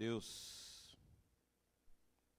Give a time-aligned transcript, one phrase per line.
[0.00, 0.96] Deus.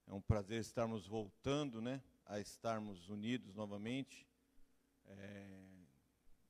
[0.08, 2.02] É um prazer estarmos voltando, né?
[2.26, 4.28] A estarmos unidos novamente,
[5.06, 5.62] é,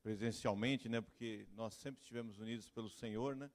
[0.02, 1.02] presencialmente, né?
[1.02, 3.52] Porque nós sempre estivemos unidos pelo Senhor, né?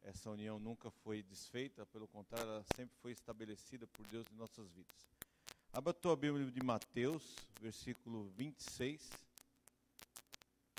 [0.00, 4.70] Essa união nunca foi desfeita, pelo contrário, ela sempre foi estabelecida por Deus em nossas
[4.70, 5.10] vidas.
[5.72, 9.10] Abra a tua Bíblia de Mateus, versículo 26.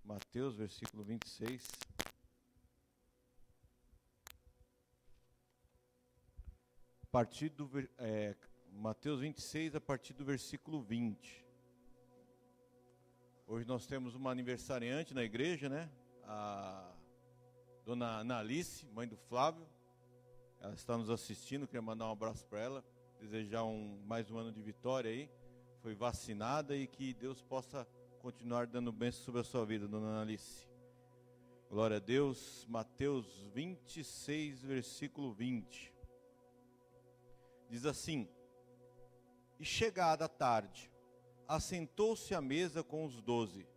[0.06, 1.68] Mateus, versículo 26.
[7.08, 8.36] A partir do é,
[8.70, 11.46] Mateus 26, a partir do versículo 20.
[13.48, 15.90] Hoje nós temos uma aniversariante na igreja, né?
[16.26, 16.94] A
[17.86, 19.66] dona Analice, mãe do Flávio.
[20.60, 22.86] Ela está nos assistindo, queria mandar um abraço para ela,
[23.22, 25.30] desejar um, mais um ano de vitória aí.
[25.82, 27.88] Foi vacinada e que Deus possa
[28.20, 30.68] continuar dando bênção sobre a sua vida, dona Analice.
[31.70, 32.66] Glória a Deus.
[32.70, 35.96] Mateus 26, versículo 20
[37.70, 38.28] diz assim:
[39.60, 40.92] E chegada a tarde,
[41.48, 43.68] assentou-se à mesa com os doze.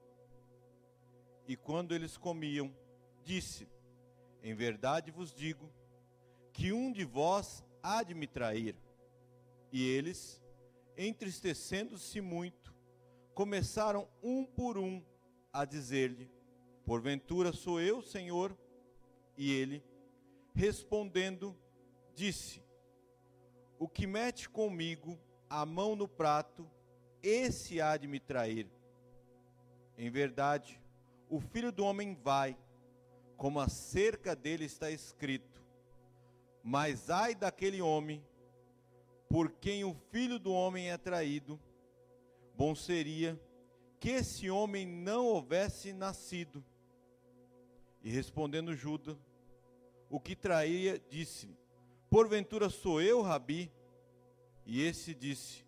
[1.47, 2.75] E quando eles comiam,
[3.25, 3.69] disse:
[4.43, 5.73] Em verdade vos digo,
[6.53, 8.77] que um de vós há de me trair.
[9.73, 10.43] E eles,
[10.97, 12.75] entristecendo-se muito,
[13.35, 15.05] começaram um por um
[15.53, 16.31] a dizer-lhe:
[16.85, 18.57] Porventura sou eu, Senhor?
[19.37, 19.83] E ele,
[20.55, 21.57] respondendo,
[22.15, 22.63] disse:
[23.81, 26.71] o que mete comigo a mão no prato,
[27.23, 28.71] esse há de me trair.
[29.97, 30.79] Em verdade,
[31.31, 32.59] o filho do homem vai,
[33.39, 35.65] como acerca dele está escrito.
[36.63, 38.23] Mas ai daquele homem,
[39.31, 41.59] por quem o filho do homem é traído,
[42.55, 43.41] bom seria
[43.99, 46.63] que esse homem não houvesse nascido.
[48.03, 49.17] E respondendo Judas,
[50.11, 51.57] o que traía, disse:
[52.11, 53.71] Porventura sou eu, Rabi?
[54.67, 55.65] E esse disse: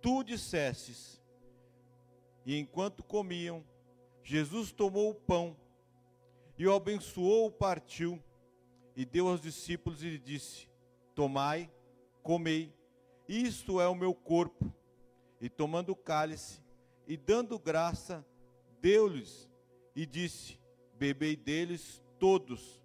[0.00, 1.20] Tu dissestes.
[2.46, 3.64] E enquanto comiam,
[4.22, 5.56] Jesus tomou o pão
[6.56, 8.22] e o abençoou, partiu
[8.94, 10.68] e deu aos discípulos e lhe disse:
[11.12, 11.68] Tomai,
[12.22, 12.72] comei,
[13.28, 14.72] isto é o meu corpo.
[15.40, 16.62] E tomando o cálice
[17.04, 18.24] e dando graça,
[18.80, 19.50] deu-lhes
[19.96, 20.60] e disse:
[20.94, 22.80] Bebei deles todos,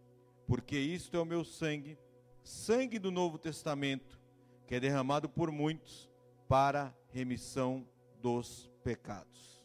[0.48, 2.00] porque isto é o meu sangue
[2.44, 4.20] sangue do Novo Testamento,
[4.68, 6.10] que é derramado por muitos
[6.48, 7.88] para remissão
[8.22, 9.64] dos pecados.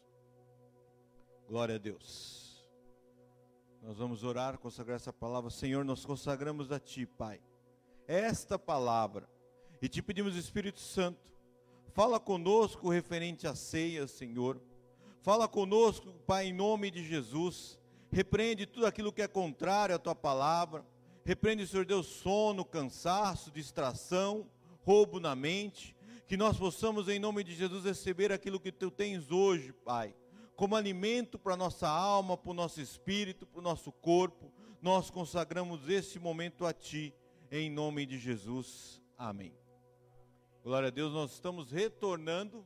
[1.47, 2.67] Glória a Deus.
[3.81, 5.49] Nós vamos orar, consagrar essa palavra.
[5.49, 7.41] Senhor, nós consagramos a Ti, Pai,
[8.07, 9.29] esta palavra,
[9.81, 11.31] e te pedimos, Espírito Santo,
[11.93, 14.61] fala conosco referente à ceia, Senhor.
[15.21, 17.79] Fala conosco, Pai, em nome de Jesus.
[18.11, 20.85] Repreende tudo aquilo que é contrário à Tua palavra
[21.29, 24.49] Repreende, Senhor Deus, sono, cansaço, distração,
[24.83, 25.95] roubo na mente.
[26.27, 30.15] Que nós possamos, em nome de Jesus, receber aquilo que tu tens hoje, Pai,
[30.55, 34.51] como alimento para nossa alma, para o nosso espírito, para o nosso corpo.
[34.81, 37.13] Nós consagramos esse momento a Ti,
[37.51, 38.99] em nome de Jesus.
[39.15, 39.53] Amém.
[40.63, 42.65] Glória a Deus, nós estamos retornando,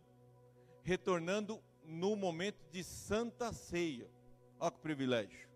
[0.84, 4.09] retornando no momento de Santa Ceia.
[4.57, 5.50] Olha que privilégio.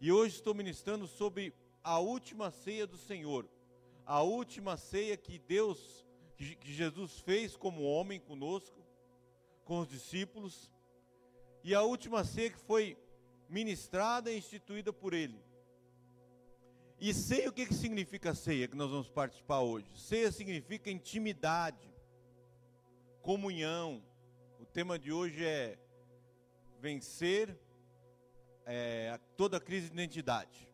[0.00, 1.54] E hoje estou ministrando sobre
[1.88, 3.48] a última ceia do Senhor,
[4.04, 6.06] a última ceia que Deus,
[6.36, 8.78] que Jesus fez como homem conosco,
[9.64, 10.70] com os discípulos,
[11.64, 12.94] e a última ceia que foi
[13.48, 15.42] ministrada e instituída por Ele.
[17.00, 19.88] E ceia, o que, que significa ceia que nós vamos participar hoje?
[19.98, 21.90] Ceia significa intimidade,
[23.22, 24.04] comunhão.
[24.60, 25.78] O tema de hoje é
[26.80, 27.58] vencer
[28.66, 30.67] é, toda crise de identidade.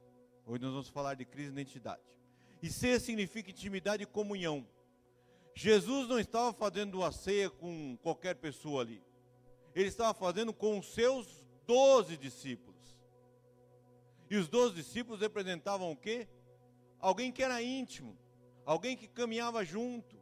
[0.47, 2.03] Hoje nós vamos falar de crise de identidade.
[2.63, 4.67] E ceia significa intimidade e comunhão.
[5.55, 9.03] Jesus não estava fazendo a ceia com qualquer pessoa ali.
[9.75, 12.75] Ele estava fazendo com os seus doze discípulos.
[14.29, 16.29] E os doze discípulos representavam o quê?
[16.99, 18.19] Alguém que era íntimo,
[18.67, 20.17] alguém que caminhava junto,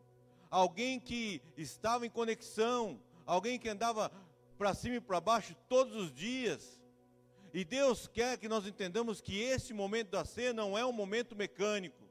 [0.50, 4.10] alguém que estava em conexão, alguém que andava
[4.56, 6.81] para cima e para baixo todos os dias
[7.52, 11.36] e Deus quer que nós entendamos que esse momento da ceia não é um momento
[11.36, 12.02] mecânico,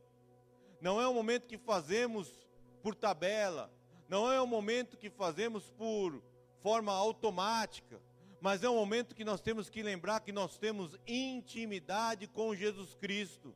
[0.80, 2.48] não é um momento que fazemos
[2.84, 3.72] por tabela,
[4.08, 6.22] não é um momento que fazemos por
[6.62, 8.00] forma automática,
[8.40, 12.94] mas é um momento que nós temos que lembrar que nós temos intimidade com Jesus
[12.94, 13.56] Cristo,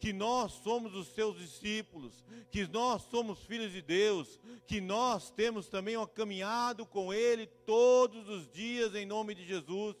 [0.00, 5.68] que nós somos os seus discípulos, que nós somos filhos de Deus, que nós temos
[5.68, 9.96] também uma caminhado com Ele todos os dias em nome de Jesus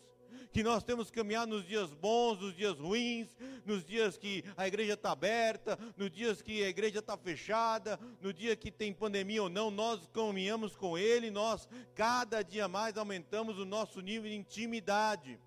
[0.52, 4.66] que nós temos que caminhar nos dias bons, nos dias ruins, nos dias que a
[4.66, 9.42] igreja está aberta, nos dias que a igreja está fechada, no dia que tem pandemia
[9.42, 14.36] ou não, nós caminhamos com Ele, nós cada dia mais aumentamos o nosso nível de
[14.36, 15.38] intimidade,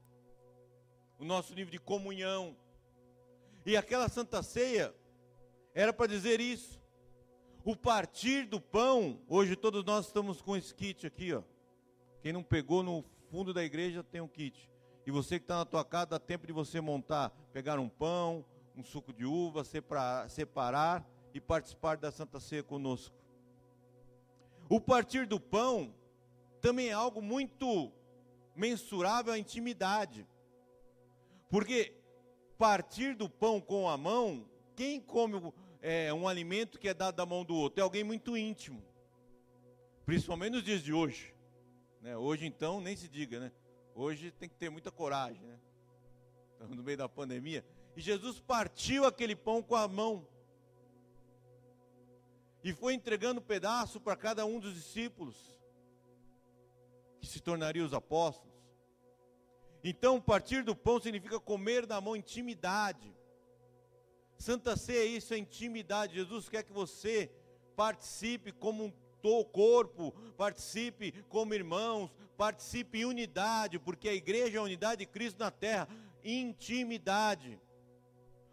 [1.20, 2.56] o nosso nível de comunhão.
[3.66, 4.94] E aquela Santa Ceia
[5.74, 6.82] era para dizer isso.
[7.66, 11.44] O partir do pão, hoje todos nós estamos com esse kit aqui, ó.
[12.22, 14.70] Quem não pegou no fundo da igreja tem um kit.
[15.06, 18.46] E você que está na tua casa, dá tempo de você montar, pegar um pão,
[18.76, 23.16] um suco de uva, separar, separar e participar da Santa Ceia conosco.
[24.70, 25.94] O partir do pão
[26.62, 27.92] também é algo muito
[28.56, 30.28] mensurável à intimidade.
[31.50, 31.94] Porque
[32.58, 37.26] partir do pão com a mão, quem come é, um alimento que é dado da
[37.26, 37.82] mão do outro?
[37.82, 38.82] É alguém muito íntimo.
[40.06, 41.34] Principalmente nos dias de hoje.
[42.02, 42.18] Né?
[42.18, 43.52] Hoje então nem se diga, né?
[43.96, 45.60] Hoje tem que ter muita coragem, né?
[46.52, 47.64] Estamos no meio da pandemia.
[47.96, 50.28] E Jesus partiu aquele pão com a mão.
[52.64, 55.36] E foi entregando um pedaço para cada um dos discípulos,
[57.20, 58.54] que se tornariam os apóstolos.
[59.84, 63.14] Então, partir do pão significa comer na mão intimidade.
[64.38, 66.16] Santa Ceia é isso, é intimidade.
[66.16, 67.30] Jesus quer que você
[67.76, 68.94] participe como um
[69.52, 75.40] corpo, participe como irmãos, participe em unidade, porque a igreja é a unidade de Cristo
[75.40, 75.88] na terra,
[76.24, 77.60] intimidade.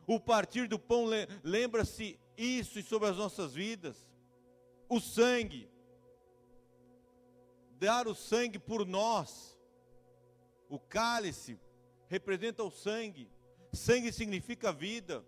[0.06, 1.06] O partir do pão
[1.42, 4.08] lembra-se isso e sobre as nossas vidas.
[4.88, 5.70] O sangue,
[7.78, 9.56] dar o sangue por nós.
[10.68, 11.58] O cálice
[12.08, 13.30] representa o sangue.
[13.72, 15.24] Sangue significa vida.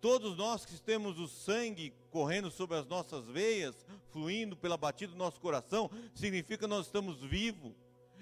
[0.00, 3.74] Todos nós que temos o sangue correndo sobre as nossas veias,
[4.10, 7.72] fluindo pela batida do nosso coração, significa que nós estamos vivos.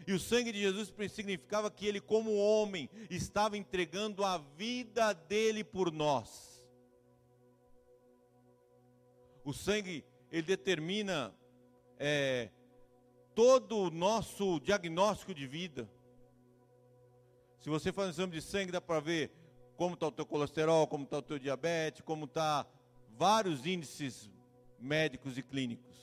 [0.07, 5.65] E o sangue de Jesus significava que ele, como homem, estava entregando a vida dele
[5.65, 6.67] por nós.
[9.45, 11.35] O sangue, ele determina
[11.99, 12.51] é,
[13.35, 15.91] todo o nosso diagnóstico de vida.
[17.59, 19.31] Se você faz um exame de sangue, dá para ver
[19.77, 22.67] como está o teu colesterol, como está o teu diabetes, como está
[23.17, 24.31] vários índices
[24.79, 25.97] médicos e clínicos.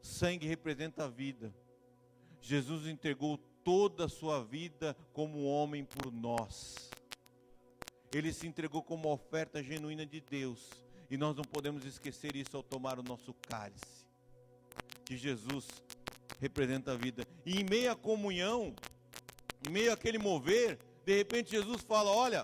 [0.00, 1.54] Sangue representa a vida.
[2.40, 6.90] Jesus entregou toda a sua vida como homem por nós.
[8.12, 10.70] Ele se entregou como oferta genuína de Deus.
[11.08, 14.06] E nós não podemos esquecer isso ao tomar o nosso cálice.
[15.04, 15.68] Que Jesus
[16.40, 17.26] representa a vida.
[17.46, 18.74] E em meio à comunhão,
[19.66, 22.42] em meio àquele mover, de repente Jesus fala: Olha,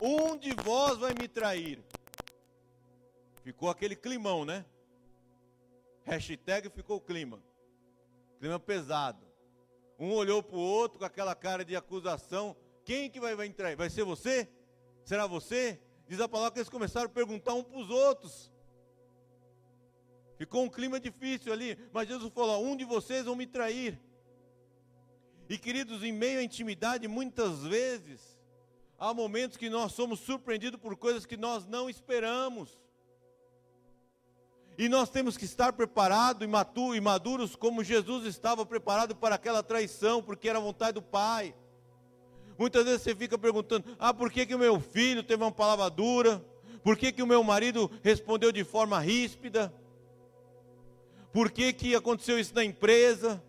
[0.00, 1.82] um de vós vai me trair.
[3.42, 4.64] Ficou aquele climão, né?
[6.04, 7.42] Hashtag ficou o clima.
[8.38, 9.26] Clima pesado.
[9.98, 12.56] Um olhou para o outro com aquela cara de acusação.
[12.84, 13.74] Quem que vai, vai entrar?
[13.76, 14.48] Vai ser você?
[15.04, 15.80] Será você?
[16.06, 18.52] Diz a palavra que eles começaram a perguntar um para os outros.
[20.36, 21.78] Ficou um clima difícil ali.
[21.92, 23.98] Mas Jesus falou: um de vocês vão me trair.
[25.48, 28.20] E queridos, em meio à intimidade, muitas vezes,
[28.98, 32.80] há momentos que nós somos surpreendidos por coisas que nós não esperamos.
[34.76, 40.22] E nós temos que estar preparados e maduros como Jesus estava preparado para aquela traição,
[40.22, 41.54] porque era a vontade do Pai.
[42.58, 46.44] Muitas vezes você fica perguntando: ah, por que, o meu filho teve uma palavra dura?
[46.82, 49.72] Por que, que o meu marido respondeu de forma ríspida?
[51.32, 53.42] Por que, que aconteceu isso na empresa?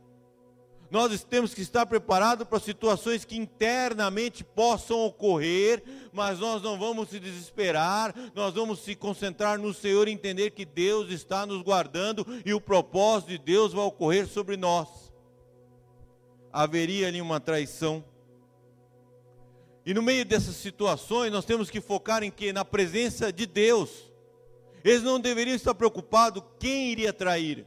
[0.91, 7.09] Nós temos que estar preparados para situações que internamente possam ocorrer, mas nós não vamos
[7.09, 12.25] se desesperar, nós vamos se concentrar no Senhor e entender que Deus está nos guardando
[12.45, 14.87] e o propósito de Deus vai ocorrer sobre nós.
[16.53, 18.03] Haveria ali uma traição.
[19.85, 22.53] E no meio dessas situações, nós temos que focar em que?
[22.53, 24.11] Na presença de Deus.
[24.83, 27.65] Eles não deveriam estar preocupados quem iria trair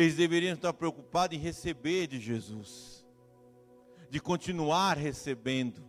[0.00, 3.04] eles deveriam estar preocupados em receber de Jesus,
[4.08, 5.84] de continuar recebendo,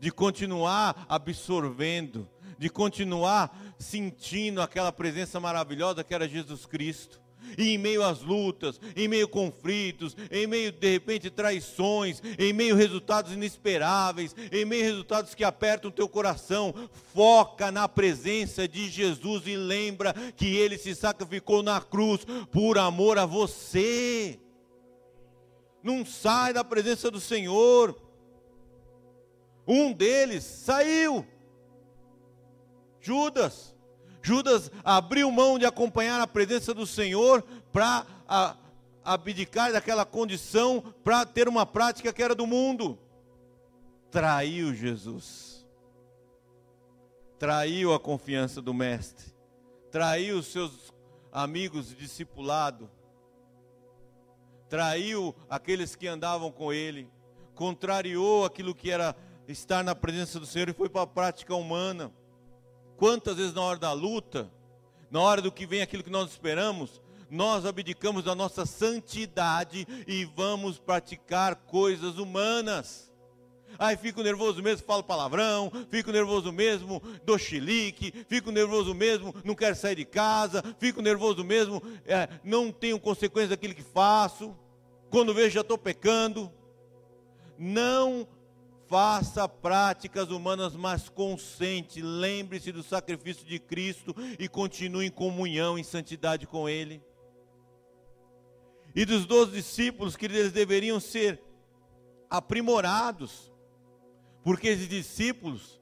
[0.00, 7.22] de continuar absorvendo, de continuar sentindo aquela presença maravilhosa que era Jesus Cristo.
[7.56, 12.52] E em meio às lutas, em meio a conflitos, em meio de repente traições, em
[12.52, 16.74] meio a resultados inesperáveis, em meio a resultados que apertam o teu coração,
[17.14, 23.18] foca na presença de Jesus e lembra que ele se sacrificou na cruz por amor
[23.18, 24.40] a você.
[25.82, 27.96] Não sai da presença do Senhor.
[29.68, 31.24] Um deles saiu.
[33.00, 33.75] Judas
[34.26, 38.04] Judas abriu mão de acompanhar a presença do Senhor para
[39.04, 42.98] abdicar daquela condição para ter uma prática que era do mundo.
[44.10, 45.64] Traiu Jesus.
[47.38, 49.32] Traiu a confiança do mestre.
[49.92, 50.92] Traiu os seus
[51.30, 52.90] amigos de discipulado.
[54.68, 57.08] Traiu aqueles que andavam com ele.
[57.54, 59.14] Contrariou aquilo que era
[59.46, 62.10] estar na presença do Senhor e foi para a prática humana.
[62.96, 64.50] Quantas vezes na hora da luta,
[65.10, 67.00] na hora do que vem aquilo que nós esperamos,
[67.30, 73.12] nós abdicamos da nossa santidade e vamos praticar coisas humanas.
[73.78, 79.54] Aí fico nervoso mesmo, falo palavrão, fico nervoso mesmo, dou chilique, fico nervoso mesmo, não
[79.54, 84.56] quero sair de casa, fico nervoso mesmo, é, não tenho consequência daquilo que faço,
[85.10, 86.50] quando vejo já estou pecando.
[87.58, 88.28] Não
[88.88, 95.82] faça práticas humanas, mas consente, lembre-se do sacrifício de Cristo e continue em comunhão, em
[95.82, 97.02] santidade com Ele.
[98.94, 101.42] E dos doze discípulos, que eles deveriam ser
[102.30, 103.52] aprimorados,
[104.42, 105.80] porque esses discípulos,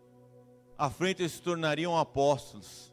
[0.77, 2.93] à frente, eles se tornariam apóstolos.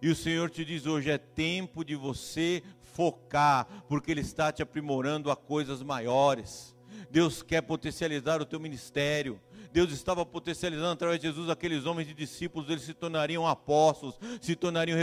[0.00, 2.62] E o Senhor te diz hoje: é tempo de você
[2.94, 6.74] focar, porque Ele está te aprimorando a coisas maiores.
[7.10, 9.40] Deus quer potencializar o teu ministério.
[9.72, 14.56] Deus estava potencializando através de Jesus aqueles homens de discípulos, eles se tornariam apóstolos, se
[14.56, 14.98] tornariam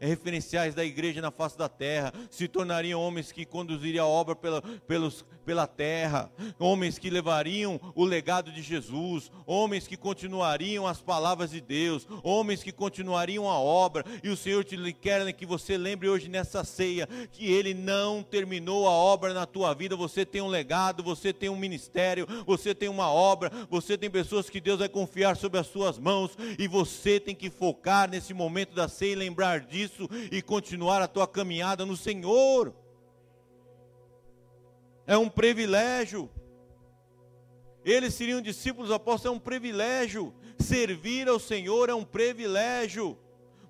[0.00, 4.62] referenciais da igreja na face da terra, se tornariam homens que conduziriam a obra pela,
[4.62, 11.50] pelos, pela terra, homens que levariam o legado de Jesus, homens que continuariam as palavras
[11.50, 16.08] de Deus, homens que continuariam a obra, e o Senhor te quer que você lembre
[16.08, 20.48] hoje nessa ceia que Ele não terminou a obra na tua vida, você tem um
[20.48, 24.88] legado, você tem um ministério, você tem uma obra, você tem pessoas que Deus vai
[24.88, 29.16] confiar sobre as suas mãos e você tem que focar nesse momento da ceia e
[29.16, 32.74] lembrar disso e continuar a tua caminhada no Senhor.
[35.06, 36.30] É um privilégio.
[37.84, 40.32] Eles seriam discípulos apóstolos, é um privilégio.
[40.58, 43.18] Servir ao Senhor é um privilégio.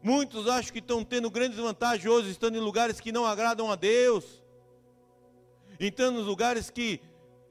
[0.02, 3.76] Muitos acham que estão tendo grandes vantagens hoje, estando em lugares que não agradam a
[3.76, 4.42] Deus.
[5.78, 7.00] Estando nos lugares que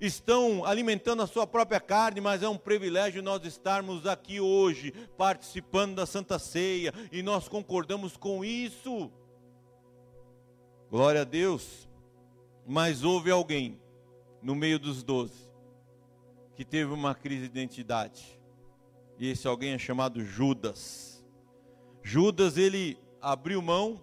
[0.02, 5.96] estão alimentando a sua própria carne, mas é um privilégio nós estarmos aqui hoje, participando
[5.96, 9.12] da Santa Ceia, e nós concordamos com isso.
[10.90, 11.88] Glória a Deus.
[12.66, 13.80] Mas houve alguém
[14.42, 15.52] no meio dos doze
[16.56, 18.40] que teve uma crise de identidade,
[19.18, 21.24] e esse alguém é chamado Judas.
[22.04, 24.02] Judas, ele abriu mão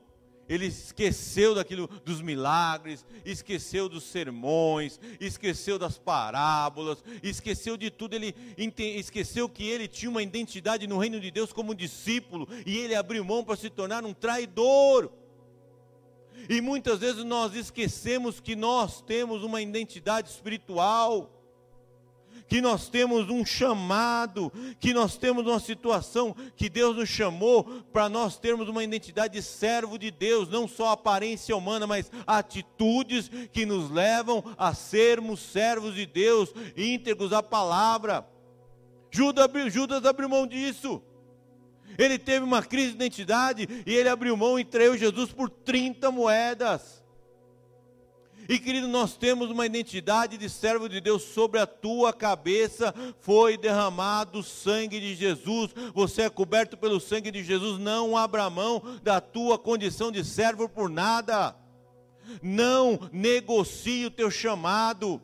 [0.49, 8.15] ele esqueceu daquilo dos milagres, esqueceu dos sermões, esqueceu das parábolas, esqueceu de tudo.
[8.15, 12.95] Ele esqueceu que ele tinha uma identidade no reino de Deus como discípulo e ele
[12.95, 15.11] abriu mão para se tornar um traidor.
[16.49, 21.38] E muitas vezes nós esquecemos que nós temos uma identidade espiritual
[22.49, 24.51] que nós temos um chamado,
[24.81, 29.43] que nós temos uma situação que Deus nos chamou para nós termos uma identidade de
[29.43, 35.95] servo de Deus, não só aparência humana, mas atitudes que nos levam a sermos servos
[35.95, 38.27] de Deus, íntegros à palavra.
[39.11, 41.03] Judas, Judas abriu mão disso.
[41.99, 46.11] Ele teve uma crise de identidade e ele abriu mão e traiu Jesus por 30
[46.11, 46.98] moedas.
[48.49, 53.59] E querido, nós temos uma identidade de servo de Deus sobre a tua cabeça, foi
[53.59, 58.83] derramado o sangue de Jesus, você é coberto pelo sangue de Jesus, não abra mão
[59.03, 61.55] da tua condição de servo por nada.
[62.43, 65.21] Não negocie o teu chamado.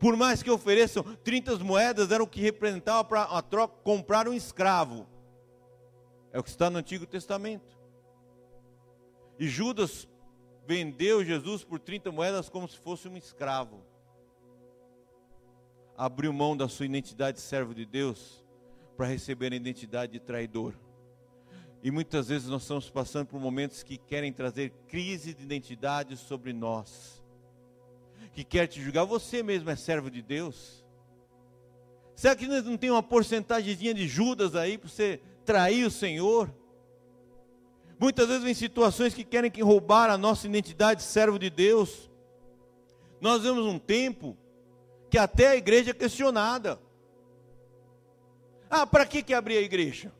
[0.00, 4.32] Por mais que ofereçam 30 moedas, era o que representava para a troca comprar um
[4.32, 5.06] escravo.
[6.32, 7.78] É o que está no Antigo Testamento.
[9.38, 10.08] E Judas
[10.66, 13.82] vendeu Jesus por 30 moedas como se fosse um escravo.
[15.96, 18.44] Abriu mão da sua identidade de servo de Deus
[18.96, 20.74] para receber a identidade de traidor.
[21.82, 26.52] E muitas vezes nós estamos passando por momentos que querem trazer crise de identidade sobre
[26.52, 27.22] nós.
[28.32, 30.84] Que quer te julgar, você mesmo é servo de Deus?
[32.16, 36.52] Será que não tem uma porcentagemzinha de Judas aí para você trair o Senhor?
[37.98, 42.10] Muitas vezes em situações que querem que roubar a nossa identidade de servo de Deus.
[43.20, 44.36] Nós vemos um tempo
[45.08, 46.78] que até a igreja é questionada.
[48.68, 50.12] Ah, para que, que abrir a igreja?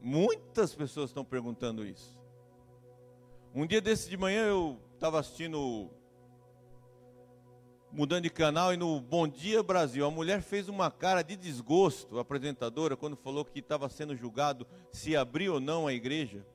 [0.00, 2.16] Muitas pessoas estão perguntando isso.
[3.54, 5.90] Um dia desse de manhã eu estava assistindo,
[7.92, 12.18] mudando de canal, e no Bom Dia Brasil, a mulher fez uma cara de desgosto,
[12.18, 16.46] a apresentadora, quando falou que estava sendo julgado se abrir ou não a igreja.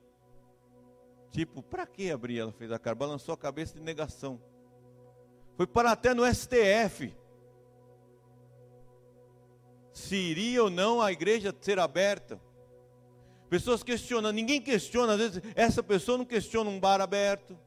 [1.32, 2.38] Tipo, para que abrir?
[2.38, 4.38] Ela fez a cara, balançou a cabeça de negação.
[5.56, 7.14] Foi parar até no STF.
[9.94, 12.38] Se iria ou não a igreja ser aberta.
[13.48, 17.58] Pessoas questionando, ninguém questiona, às vezes essa pessoa não questiona um bar aberto,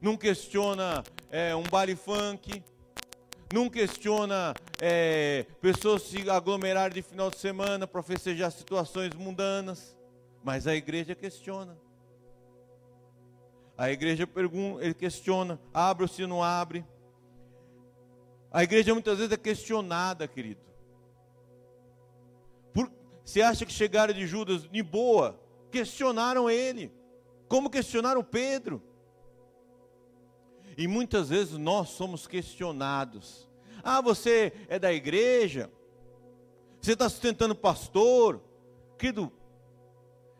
[0.00, 2.62] não questiona é, um baile funk,
[3.52, 9.94] não questiona é, pessoas se aglomerarem de final de semana para festejar situações mundanas,
[10.42, 11.85] mas a igreja questiona.
[13.76, 16.84] A igreja pergunta, ele questiona, abre ou se não abre.
[18.50, 20.60] A igreja muitas vezes é questionada, querido.
[22.72, 22.90] Por,
[23.22, 25.38] você acha que chegaram de Judas de boa?
[25.70, 26.90] Questionaram ele.
[27.48, 28.82] Como questionaram Pedro?
[30.76, 33.46] E muitas vezes nós somos questionados.
[33.82, 35.70] Ah, você é da igreja?
[36.80, 38.42] Você está sustentando pastor?
[38.96, 39.30] Querido,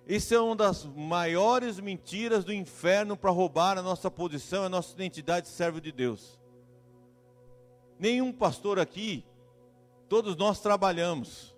[0.07, 4.93] isso é uma das maiores mentiras do inferno para roubar a nossa posição, a nossa
[4.95, 6.39] identidade de servo de Deus.
[7.99, 9.25] Nenhum pastor aqui,
[10.09, 11.57] todos nós trabalhamos.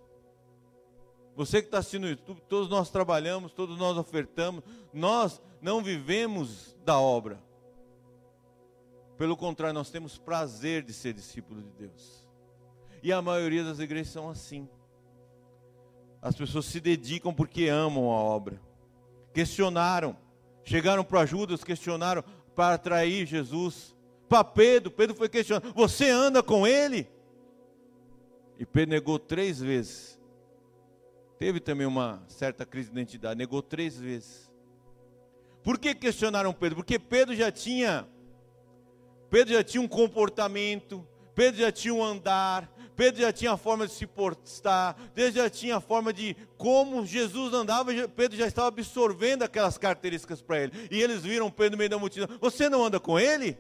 [1.36, 4.64] Você que está assistindo no YouTube, todos nós trabalhamos, todos nós ofertamos.
[4.92, 7.40] Nós não vivemos da obra.
[9.18, 12.26] Pelo contrário, nós temos prazer de ser discípulo de Deus.
[13.02, 14.68] E a maioria das igrejas são assim.
[16.20, 18.60] As pessoas se dedicam porque amam a obra.
[19.32, 20.16] Questionaram,
[20.64, 23.96] chegaram para Judas, questionaram para atrair Jesus.
[24.28, 27.08] Para Pedro, Pedro foi questionado: Você anda com ele?
[28.58, 30.18] E Pedro negou três vezes.
[31.38, 34.50] Teve também uma certa crise de identidade, negou três vezes.
[35.62, 36.76] Por que questionaram Pedro?
[36.76, 38.08] Porque Pedro já tinha,
[39.30, 42.68] Pedro já tinha um comportamento, Pedro já tinha um andar,
[42.98, 47.06] Pedro já tinha a forma de se portar, Pedro já tinha a forma de como
[47.06, 50.72] Jesus andava, Pedro já estava absorvendo aquelas características para ele.
[50.90, 53.56] E eles viram Pedro no meio da multidão: Você não anda com ele?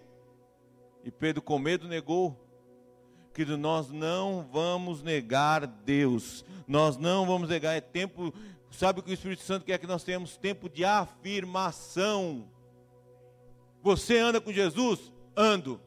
[1.04, 2.36] E Pedro, com medo, negou.
[3.32, 8.34] Que nós não vamos negar Deus, nós não vamos negar, é tempo,
[8.72, 12.50] sabe o que o Espírito Santo quer que nós tenhamos tempo de afirmação.
[13.84, 15.12] Você anda com Jesus?
[15.36, 15.80] Ando.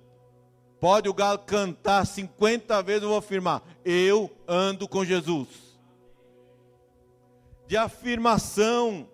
[0.81, 5.47] Pode o galo cantar 50 vezes, eu vou afirmar: eu ando com Jesus.
[7.67, 9.07] De afirmação,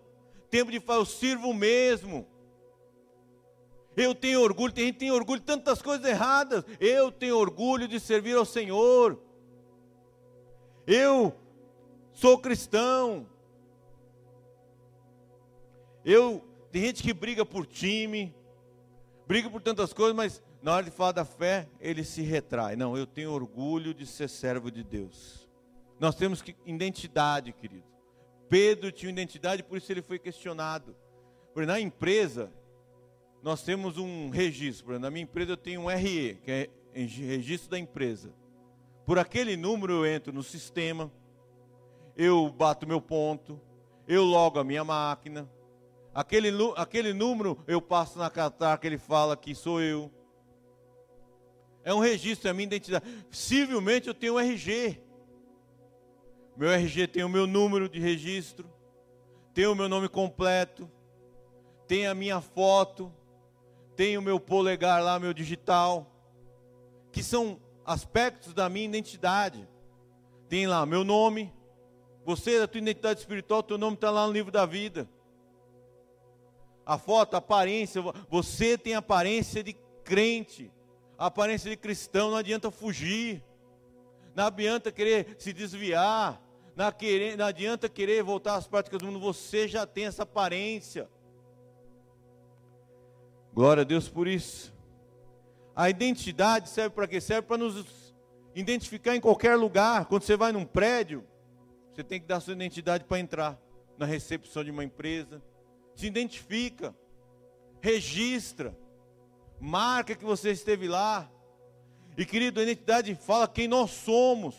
[0.50, 2.26] tempo de falar, eu sirvo mesmo.
[3.98, 6.64] Eu tenho orgulho, tem gente tem orgulho de tantas coisas erradas.
[6.80, 9.20] Eu tenho orgulho de servir ao Senhor.
[10.86, 11.36] Eu
[12.14, 13.28] sou cristão.
[16.06, 18.34] Eu tem gente que briga por time,
[19.28, 22.76] briga por tantas coisas, mas na hora de falar da fé, ele se retrai.
[22.76, 25.48] Não, eu tenho orgulho de ser servo de Deus.
[26.00, 27.86] Nós temos que identidade, querido.
[28.50, 30.96] Pedro tinha identidade, por isso ele foi questionado.
[31.54, 32.52] Porque na empresa,
[33.42, 35.00] nós temos um registro.
[35.00, 38.34] Na minha empresa eu tenho um RE, que é registro da empresa.
[39.06, 41.12] Por aquele número eu entro no sistema,
[42.16, 43.60] eu bato meu ponto,
[44.08, 45.50] eu logo a minha máquina.
[46.14, 50.12] Aquele, aquele número eu passo na catar que ele fala que sou eu.
[51.88, 53.06] É um registro, é a minha identidade.
[53.32, 55.02] Civilmente eu tenho um RG.
[56.58, 58.70] Meu RG tem o meu número de registro,
[59.54, 60.92] tem o meu nome completo,
[61.88, 63.10] tem a minha foto,
[63.96, 66.14] tem o meu polegar lá, meu digital,
[67.10, 69.66] que são aspectos da minha identidade.
[70.50, 71.54] Tem lá meu nome,
[72.26, 75.10] você, a tua identidade espiritual, teu nome está lá no livro da vida.
[76.86, 79.72] A foto, a aparência, você tem aparência de
[80.04, 80.70] crente
[81.18, 83.44] a aparência de cristão, não adianta fugir,
[84.36, 86.42] não adianta querer se desviar,
[86.76, 91.10] não, adianta querer voltar às práticas do mundo, você já tem essa aparência.
[93.52, 94.72] Glória a Deus por isso.
[95.76, 97.20] A identidade serve para quê?
[97.20, 98.14] Serve para nos
[98.54, 100.06] identificar em qualquer lugar.
[100.06, 101.26] Quando você vai num prédio,
[101.92, 103.60] você tem que dar sua identidade para entrar
[103.98, 105.42] na recepção de uma empresa.
[105.96, 106.96] Se identifica,
[107.82, 108.78] registra
[109.60, 111.30] marca que você esteve lá.
[112.18, 114.56] E querido, a identidade fala quem nós somos.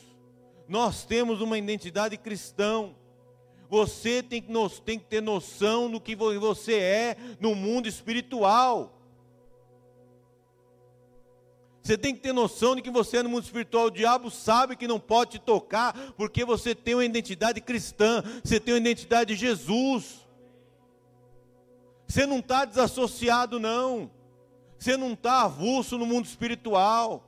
[0.68, 2.90] Nós temos uma identidade cristã.
[3.68, 4.52] Você tem que,
[4.84, 8.94] tem que ter noção do que você é no mundo espiritual.
[11.82, 13.86] Você tem que ter noção de que você é no mundo espiritual.
[13.86, 18.60] O diabo sabe que não pode te tocar, porque você tem uma identidade cristã, você
[18.60, 20.26] tem uma identidade de Jesus.
[22.06, 24.10] Você não está desassociado, não.
[24.78, 27.24] Você não está avulso no mundo espiritual.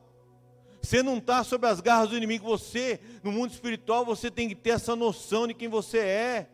[0.81, 2.47] Você não está sob as garras do inimigo.
[2.47, 6.51] Você, no mundo espiritual, você tem que ter essa noção de quem você é.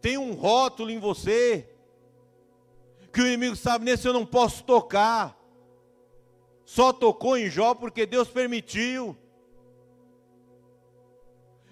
[0.00, 1.68] Tem um rótulo em você.
[3.12, 5.36] Que o inimigo sabe, nesse eu não posso tocar.
[6.64, 9.16] Só tocou em Jó porque Deus permitiu.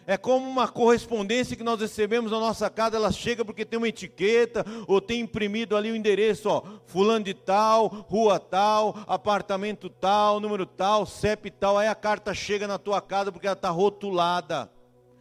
[0.07, 3.88] É como uma correspondência que nós recebemos na nossa casa, ela chega porque tem uma
[3.88, 10.40] etiqueta, ou tem imprimido ali o endereço, ó, fulano de tal, rua tal, apartamento tal,
[10.40, 14.71] número tal, CEP tal, aí a carta chega na tua casa porque ela está rotulada,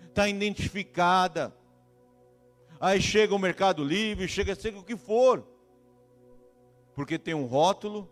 [0.06, 1.56] está identificada.
[2.78, 5.48] Aí chega o Mercado Livre, chega, chega o que for,
[6.94, 8.10] porque tem um rótulo,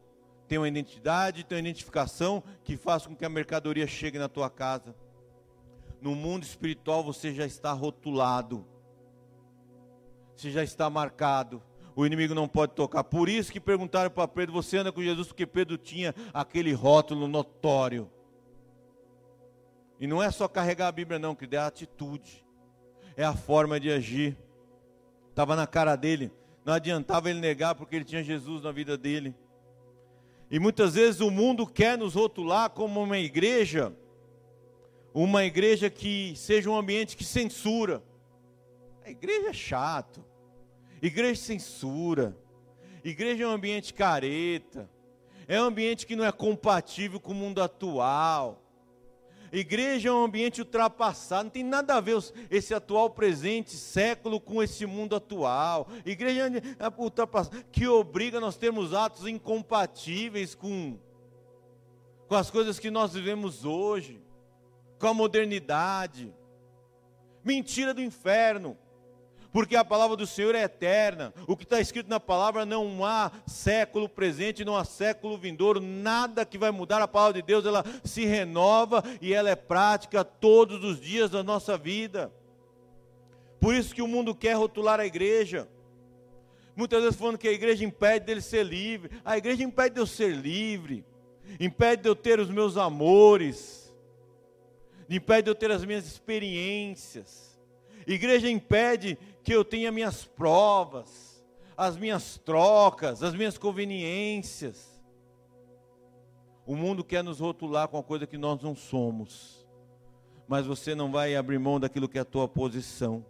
[0.48, 4.50] tem uma identidade, tem uma identificação que faz com que a mercadoria chegue na tua
[4.50, 4.96] casa
[6.02, 8.66] no mundo espiritual você já está rotulado,
[10.36, 11.62] você já está marcado.
[11.96, 13.04] O inimigo não pode tocar.
[13.04, 15.28] Por isso que perguntaram para Pedro: Você anda com Jesus?
[15.28, 18.10] Porque Pedro tinha aquele rótulo notório.
[20.00, 22.44] E não é só carregar a Bíblia, não, que é a atitude,
[23.16, 24.36] é a forma de agir.
[25.30, 26.32] Estava na cara dele,
[26.66, 29.36] não adiantava ele negar, porque ele tinha Jesus na vida dele.
[30.50, 33.96] E muitas vezes o mundo quer nos rotular como uma igreja
[35.13, 38.02] uma igreja que seja um ambiente que censura.
[39.06, 40.24] A igreja é chato.
[41.02, 42.38] Igreja censura.
[43.04, 44.89] Igreja é um ambiente careta.
[45.47, 48.62] É um ambiente que não é compatível com o mundo atual.
[49.52, 52.17] Igreja é um ambiente ultrapassado, não tem nada a ver
[52.50, 55.89] esse atual presente século com esse mundo atual.
[56.06, 56.47] Igreja
[56.80, 60.97] é ultrapassada, que obriga nós termos atos incompatíveis com,
[62.30, 64.21] com as coisas que nós vivemos hoje
[65.02, 66.32] com a modernidade.
[67.44, 68.78] Mentira do inferno,
[69.52, 71.34] porque a palavra do Senhor é eterna.
[71.48, 76.46] O que está escrito na palavra não há século presente, não há século vindouro, nada
[76.46, 77.02] que vai mudar.
[77.02, 81.42] A palavra de Deus ela se renova e ela é prática todos os dias da
[81.42, 82.32] nossa vida.
[83.60, 85.68] Por isso que o mundo quer rotular a igreja.
[86.76, 89.12] Muitas vezes falando que a igreja impede dele ser livre.
[89.26, 91.04] A igreja impede de eu ser livre.
[91.60, 93.81] Impede de eu ter os meus amores
[95.17, 97.60] impede eu ter as minhas experiências.
[98.08, 101.43] Igreja impede que eu tenha minhas provas,
[101.76, 105.02] as minhas trocas, as minhas conveniências.
[106.65, 109.67] O mundo quer nos rotular com a coisa que nós não somos,
[110.47, 113.26] mas você não vai abrir mão daquilo que é a tua posição.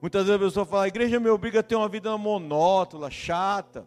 [0.00, 3.86] Muitas vezes a pessoa fala: a igreja me obriga a ter uma vida monótona, chata.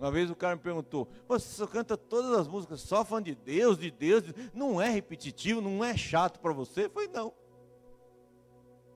[0.00, 3.34] Uma vez o cara me perguntou: Você só canta todas as músicas só fã de
[3.34, 4.24] Deus, de Deus?
[4.54, 6.88] Não é repetitivo, não é chato para você?
[6.88, 7.34] Falei: Não.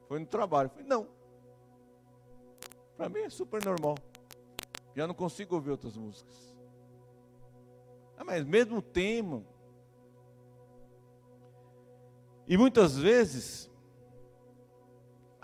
[0.09, 0.71] Foi no trabalho.
[0.71, 1.07] Falei: Não.
[2.97, 3.97] Para mim é super normal.
[4.97, 6.57] Já não consigo ouvir outras músicas.
[8.17, 9.45] Ah, mas mesmo tema.
[12.47, 13.71] E muitas vezes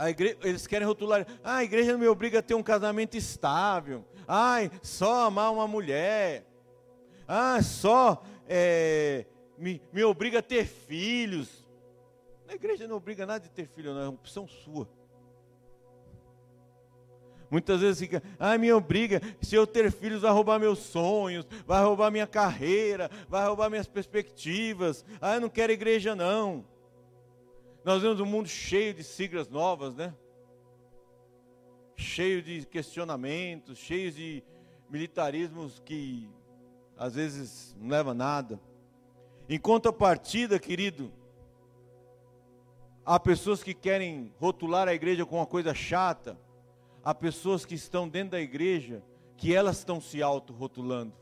[0.08, 4.70] Igreja, eles querem rotular, ah, a igreja me obriga a ter um casamento estável, ai,
[4.82, 6.46] só amar uma mulher,
[7.28, 9.26] ah, só é,
[9.58, 11.68] me, me obriga a ter filhos.
[12.48, 14.88] A igreja não obriga nada de ter filho, não, é uma opção sua.
[17.50, 21.82] Muitas vezes fica, ah, me obriga, se eu ter filhos vai roubar meus sonhos, vai
[21.82, 25.04] roubar minha carreira, vai roubar minhas perspectivas.
[25.20, 26.64] Ah, eu não quero igreja não.
[27.82, 30.14] Nós vemos um mundo cheio de siglas novas, né?
[31.96, 34.44] Cheio de questionamentos, cheio de
[34.90, 36.28] militarismos que
[36.96, 38.60] às vezes não leva a nada.
[39.48, 41.10] Em contrapartida, querido,
[43.04, 46.38] há pessoas que querem rotular a igreja com uma coisa chata,
[47.02, 49.02] há pessoas que estão dentro da igreja
[49.38, 51.14] que elas estão se auto-rotulando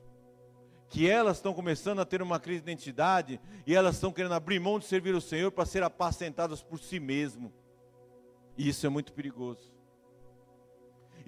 [0.88, 4.58] que elas estão começando a ter uma crise de identidade e elas estão querendo abrir
[4.58, 7.52] mão de servir o Senhor para ser apacentadas por si mesmo.
[8.56, 9.77] E isso é muito perigoso.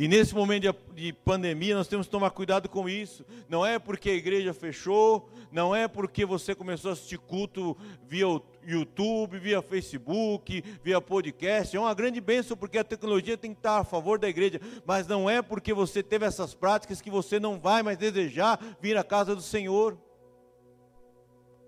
[0.00, 3.22] E nesse momento de, de, pandemia, nós temos que tomar cuidado com isso.
[3.50, 7.76] Não é porque a igreja fechou, não é porque você começou a assistir culto
[8.08, 8.24] via
[8.66, 11.76] YouTube, via Facebook, via podcast.
[11.76, 14.58] É uma grande bênção porque a tecnologia tem que estar a favor da igreja.
[14.86, 18.96] Mas não é porque você teve essas práticas que você não vai mais desejar vir
[18.96, 19.98] à casa do Senhor.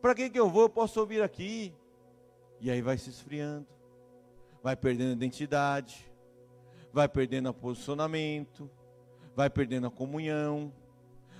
[0.01, 0.63] Para que, que eu vou?
[0.63, 1.75] Eu posso ouvir aqui.
[2.63, 3.67] E aí vai se esfriando,
[4.63, 6.11] vai perdendo identidade
[6.93, 8.71] vai perdendo o posicionamento,
[9.35, 10.73] vai perdendo a comunhão.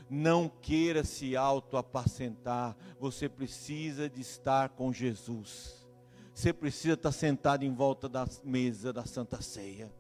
[0.09, 5.87] Não queira se auto-apacentar, você precisa de estar com Jesus.
[6.35, 9.91] Você precisa estar sentado em volta da mesa da Santa Ceia.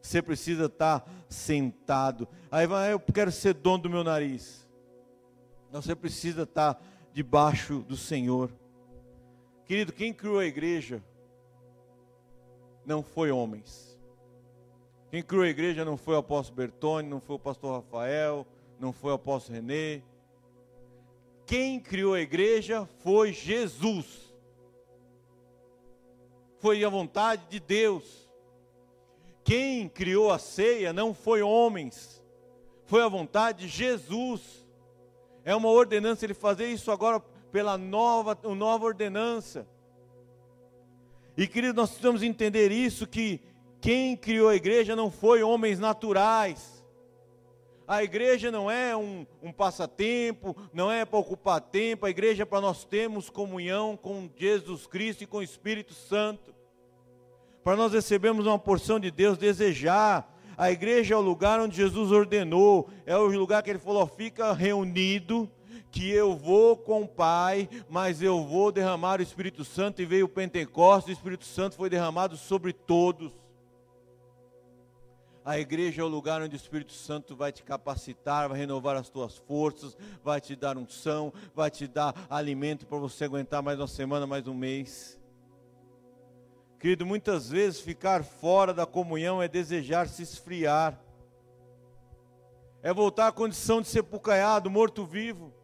[0.00, 2.28] Você precisa estar sentado.
[2.50, 4.66] Aí vai, eu quero ser dono do meu nariz.
[5.72, 6.80] Você precisa estar
[7.12, 8.50] debaixo do Senhor.
[9.64, 11.02] Querido, quem criou a igreja
[12.84, 13.95] não foi homens
[15.16, 18.46] quem criou a igreja não foi o apóstolo Bertone, não foi o pastor Rafael,
[18.78, 20.02] não foi o apóstolo Renê.
[21.46, 24.34] Quem criou a igreja foi Jesus.
[26.58, 28.30] Foi a vontade de Deus.
[29.42, 32.22] Quem criou a ceia não foi homens,
[32.84, 34.68] foi a vontade de Jesus.
[35.46, 39.66] É uma ordenança ele fazer isso agora pela nova, nova ordenança.
[41.38, 43.40] E querido, nós precisamos entender isso que
[43.86, 46.84] quem criou a igreja não foi homens naturais.
[47.86, 52.44] A igreja não é um, um passatempo, não é para ocupar tempo, a igreja é
[52.44, 56.52] para nós termos comunhão com Jesus Cristo e com o Espírito Santo.
[57.62, 60.34] Para nós recebermos uma porção de Deus, desejar.
[60.58, 64.52] A igreja é o lugar onde Jesus ordenou, é o lugar que ele falou: fica
[64.52, 65.48] reunido,
[65.92, 70.26] que eu vou com o Pai, mas eu vou derramar o Espírito Santo, e veio
[70.26, 73.45] o Pentecostes, o Espírito Santo foi derramado sobre todos.
[75.46, 79.08] A igreja é o lugar onde o Espírito Santo vai te capacitar, vai renovar as
[79.08, 83.86] tuas forças, vai te dar unção, vai te dar alimento para você aguentar mais uma
[83.86, 85.20] semana, mais um mês.
[86.80, 91.00] Querido, muitas vezes ficar fora da comunhão é desejar se esfriar,
[92.82, 95.54] é voltar à condição de sepulcaiado, morto-vivo.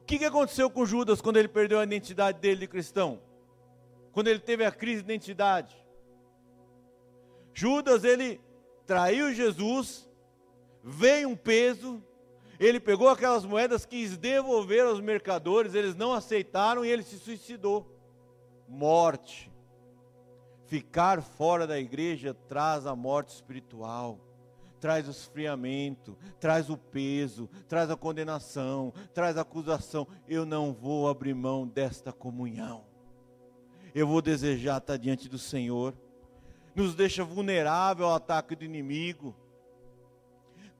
[0.00, 3.20] O que, que aconteceu com Judas quando ele perdeu a identidade dele de cristão?
[4.10, 5.76] Quando ele teve a crise de identidade?
[7.54, 8.40] Judas, ele
[8.90, 10.10] traiu Jesus,
[10.82, 12.02] veio um peso,
[12.58, 17.88] ele pegou aquelas moedas, quis devolver aos mercadores, eles não aceitaram e ele se suicidou.
[18.66, 19.48] Morte.
[20.66, 24.18] Ficar fora da igreja traz a morte espiritual,
[24.80, 30.04] traz o esfriamento, traz o peso, traz a condenação, traz a acusação.
[30.26, 32.84] Eu não vou abrir mão desta comunhão.
[33.94, 35.94] Eu vou desejar estar diante do Senhor
[36.74, 39.34] nos deixa vulnerável ao ataque do inimigo.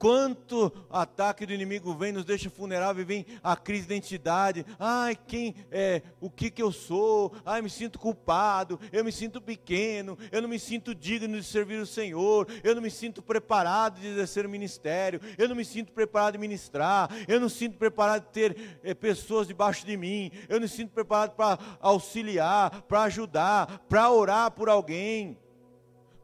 [0.01, 4.65] Quanto ataque do inimigo vem, nos deixa vulnerável vem a crise de identidade.
[4.79, 7.35] Ai, quem é, o que que eu sou?
[7.45, 11.79] Ai, me sinto culpado, eu me sinto pequeno, eu não me sinto digno de servir
[11.83, 15.93] o Senhor, eu não me sinto preparado de exercer o ministério, eu não me sinto
[15.93, 20.31] preparado de ministrar, eu não me sinto preparado de ter é, pessoas debaixo de mim,
[20.49, 25.37] eu não me sinto preparado para auxiliar, para ajudar, para orar por alguém.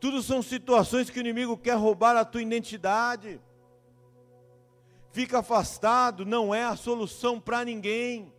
[0.06, 3.40] Tudo são situações que o inimigo quer roubar a tua identidade.
[5.10, 8.32] Fica afastado, não é a solução para ninguém.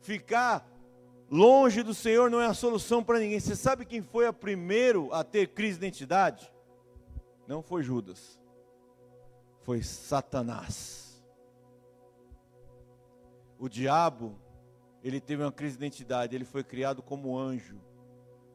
[0.00, 0.68] Ficar
[1.30, 3.38] longe do Senhor não é a solução para ninguém.
[3.38, 6.52] Você sabe quem foi o primeiro a ter crise de identidade?
[7.46, 8.40] Não foi Judas,
[9.62, 11.24] foi Satanás.
[13.56, 14.36] O diabo,
[15.00, 17.80] ele teve uma crise de identidade, ele foi criado como anjo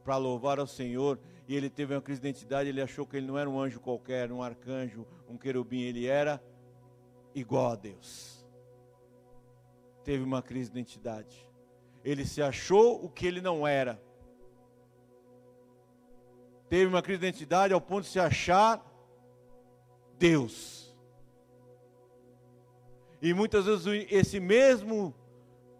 [0.03, 3.27] para louvar ao Senhor, e ele teve uma crise de identidade, ele achou que ele
[3.27, 6.41] não era um anjo qualquer, um arcanjo, um querubim, ele era
[7.35, 8.45] igual a Deus.
[10.03, 11.47] Teve uma crise de identidade.
[12.03, 14.01] Ele se achou o que ele não era.
[16.67, 18.83] Teve uma crise de identidade ao ponto de se achar
[20.17, 20.95] Deus.
[23.21, 25.13] E muitas vezes esse mesmo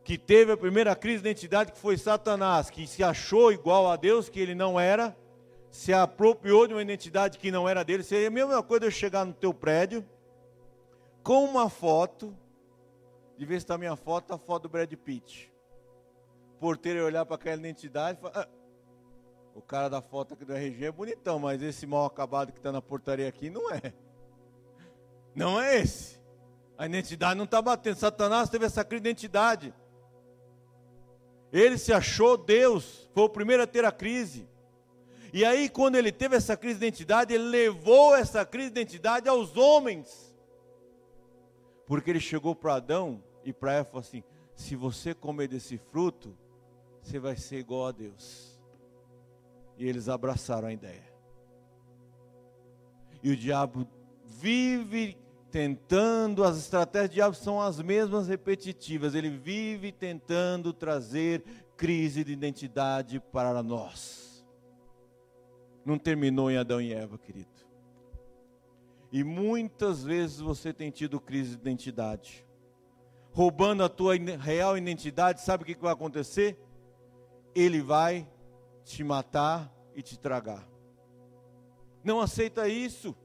[0.03, 3.95] que teve a primeira crise de identidade, que foi Satanás, que se achou igual a
[3.95, 5.15] Deus, que ele não era,
[5.69, 8.03] se apropriou de uma identidade que não era dele.
[8.03, 10.05] Seria a mesma coisa eu chegar no teu prédio
[11.23, 12.35] com uma foto,
[13.37, 15.51] de ver se está minha foto, a foto do Brad Pitt.
[16.55, 18.47] O porteiro olhar para aquela identidade e falar, ah,
[19.55, 22.71] o cara da foto aqui do RG é bonitão, mas esse mal acabado que está
[22.71, 23.93] na portaria aqui não é.
[25.35, 26.19] Não é esse.
[26.77, 27.95] A identidade não está batendo.
[27.95, 29.73] Satanás teve essa crise de identidade.
[31.51, 34.47] Ele se achou Deus, foi o primeiro a ter a crise.
[35.33, 39.29] E aí, quando ele teve essa crise de identidade, ele levou essa crise de identidade
[39.29, 40.35] aos homens.
[41.85, 44.23] Porque ele chegou para Adão e para Eva e falou assim:
[44.55, 46.37] se você comer desse fruto,
[47.01, 48.59] você vai ser igual a Deus.
[49.77, 51.11] E eles abraçaram a ideia.
[53.23, 53.87] E o diabo
[54.25, 55.17] vive
[55.51, 61.43] tentando, as estratégias do diabo são as mesmas repetitivas, ele vive tentando trazer
[61.75, 64.45] crise de identidade para nós.
[65.85, 67.49] Não terminou em Adão e Eva, querido.
[69.11, 72.47] E muitas vezes você tem tido crise de identidade,
[73.31, 76.57] roubando a tua real identidade, sabe o que vai acontecer?
[77.53, 78.25] Ele vai
[78.85, 80.65] te matar e te tragar.
[82.03, 83.15] Não aceita isso.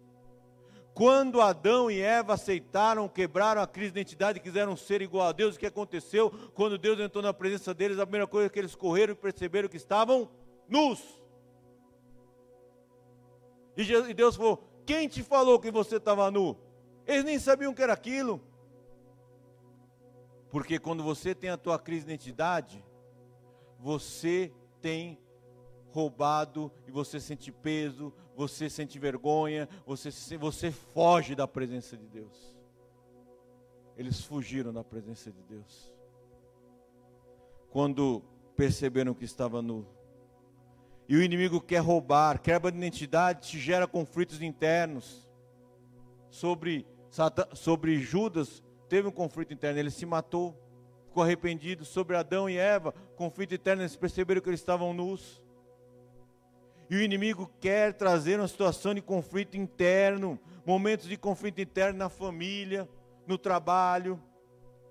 [0.97, 5.55] Quando Adão e Eva aceitaram, quebraram a crise de identidade quiseram ser igual a Deus,
[5.55, 6.31] o que aconteceu?
[6.55, 9.77] Quando Deus entrou na presença deles, a primeira coisa que eles correram e perceberam que
[9.77, 10.27] estavam
[10.67, 11.21] nus.
[13.77, 16.57] E Deus falou: Quem te falou que você estava nu?
[17.07, 18.41] Eles nem sabiam o que era aquilo.
[20.51, 22.83] Porque quando você tem a tua crise de identidade,
[23.79, 25.21] você tem
[25.91, 32.55] roubado e você sente peso, você sente vergonha, você, você foge da presença de Deus.
[33.97, 35.93] Eles fugiram da presença de Deus.
[37.71, 38.23] Quando
[38.55, 39.87] perceberam que estava nu.
[41.09, 45.27] E o inimigo quer roubar, quebra de identidade, te gera conflitos internos.
[46.29, 46.87] Sobre,
[47.55, 50.55] sobre Judas, teve um conflito interno, ele se matou,
[51.07, 51.87] ficou arrependido.
[51.87, 55.43] Sobre Adão e Eva, conflito interno, eles perceberam que eles estavam nus.
[56.89, 62.09] E o inimigo quer trazer uma situação de conflito interno, momentos de conflito interno na
[62.09, 62.89] família,
[63.27, 64.23] no trabalho.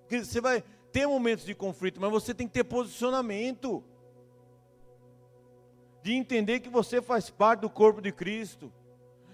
[0.10, 3.84] Você vai ter momentos de conflito, mas você tem que ter posicionamento.
[6.04, 8.72] De entender que você faz parte do corpo de Cristo.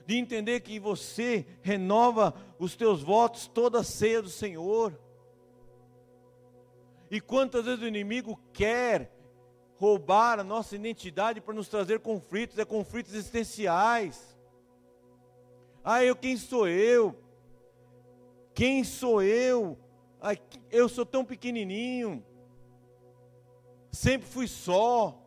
[0.05, 4.97] De entender que você renova os teus votos toda a ceia do Senhor.
[7.09, 9.11] E quantas vezes o inimigo quer
[9.81, 14.37] roubar a nossa identidade para nos trazer conflitos, é conflitos existenciais.
[15.83, 17.15] Ah, eu quem sou eu?
[18.53, 19.75] Quem sou eu?
[20.69, 22.23] Eu sou tão pequenininho.
[23.91, 25.19] Sempre fui só.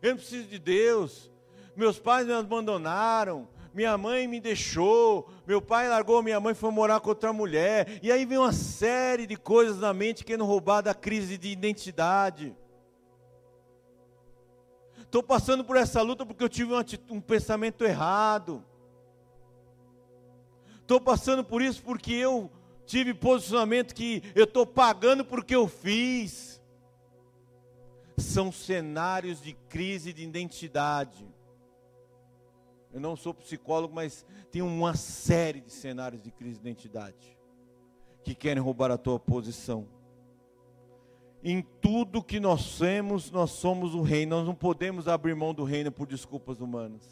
[0.00, 1.30] Eu não preciso de Deus.
[1.76, 3.46] Meus pais me abandonaram.
[3.74, 5.28] Minha mãe me deixou.
[5.46, 7.98] Meu pai largou minha mãe e foi morar com outra mulher.
[8.02, 12.56] E aí vem uma série de coisas na mente querendo roubar da crise de identidade.
[15.08, 18.62] Estou passando por essa luta porque eu tive um, um pensamento errado.
[20.82, 22.50] Estou passando por isso porque eu
[22.84, 26.60] tive posicionamento que eu estou pagando porque eu fiz.
[28.18, 31.26] São cenários de crise de identidade.
[32.92, 37.38] Eu não sou psicólogo, mas tem uma série de cenários de crise de identidade
[38.22, 39.88] que querem roubar a tua posição.
[41.42, 44.36] Em tudo que nós temos, nós somos o reino.
[44.36, 47.02] Nós não podemos abrir mão do reino por desculpas humanas.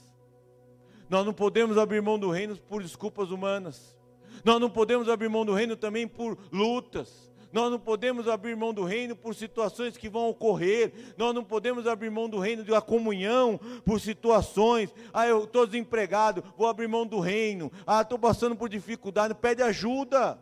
[1.08, 3.96] Nós não podemos abrir mão do reino por desculpas humanas.
[4.44, 7.32] Nós não podemos abrir mão do reino também por lutas.
[7.52, 11.14] Nós não podemos abrir mão do reino por situações que vão ocorrer.
[11.16, 14.92] Nós não podemos abrir mão do reino da comunhão por situações.
[15.12, 17.70] Ah, eu estou desempregado, vou abrir mão do reino.
[17.86, 20.38] Ah, estou passando por dificuldade, pede ajuda.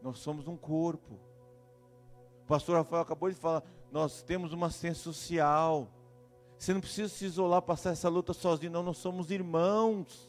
[0.00, 1.27] Nós somos um corpo
[2.48, 5.86] pastor Rafael acabou de falar, nós temos uma ciência social.
[6.58, 10.28] Você não precisa se isolar, passar essa luta sozinho, não, nós somos irmãos.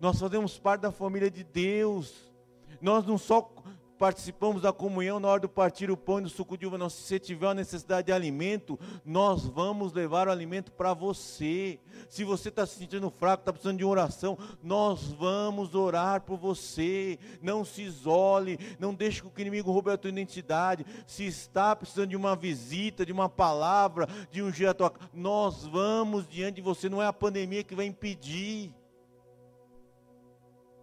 [0.00, 2.32] Nós fazemos parte da família de Deus.
[2.80, 3.52] Nós não só
[3.98, 6.78] participamos da comunhão na hora de partir o pão e do suco de uva.
[6.78, 11.80] Não, se você tiver uma necessidade de alimento, nós vamos levar o alimento para você.
[12.08, 17.18] Se você está se sentindo fraco, está precisando de oração, nós vamos orar por você.
[17.42, 20.86] Não se isole, não deixe que o inimigo roube a tua identidade.
[21.06, 24.74] Se está precisando de uma visita, de uma palavra, de um dia
[25.12, 26.88] nós vamos diante de você.
[26.88, 28.72] Não é a pandemia que vai impedir.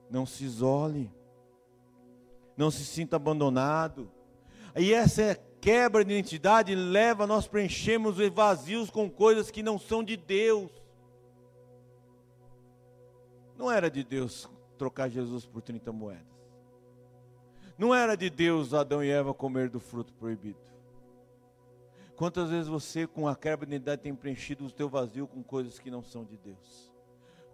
[0.10, 1.15] Não se isole
[2.58, 4.12] não se sinta abandonado.
[4.76, 10.04] E essa quebra de identidade leva a nós preenchermos vazios com coisas que não são
[10.04, 10.70] de Deus.
[13.58, 16.36] Não era de Deus trocar Jesus por 30 moedas.
[17.78, 20.60] Não era de Deus Adão e Eva comer do fruto proibido.
[22.16, 25.80] Quantas vezes você, com a quebra de identidade, tem preenchido o teu vazio com coisas
[25.80, 26.94] que não são de Deus?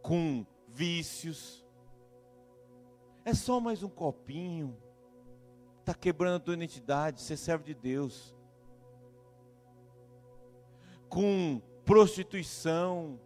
[0.01, 1.65] Com vícios.
[3.25, 4.77] É só mais um copinho
[5.81, 8.35] está quebrando a tua identidade, você serve de Deus.
[11.09, 13.19] Com prostituição,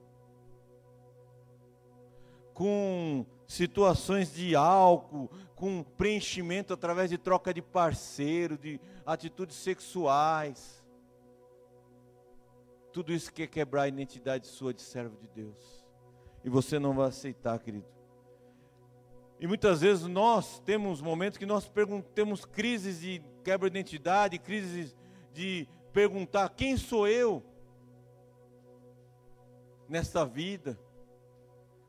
[2.53, 10.83] com situações de álcool, com preenchimento através de troca de parceiro, de atitudes sexuais.
[12.91, 15.85] Tudo isso quer quebrar a identidade sua de servo de Deus.
[16.43, 17.94] E você não vai aceitar, querido.
[19.39, 21.69] E muitas vezes nós temos momentos que nós
[22.13, 24.95] temos crises de quebra de identidade, crises
[25.33, 27.43] de perguntar quem sou eu
[29.87, 30.79] nesta vida.